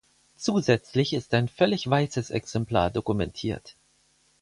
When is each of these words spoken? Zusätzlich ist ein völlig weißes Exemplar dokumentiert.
Zusätzlich 0.35 1.13
ist 1.13 1.31
ein 1.35 1.47
völlig 1.47 1.87
weißes 1.87 2.31
Exemplar 2.31 2.89
dokumentiert. 2.89 3.75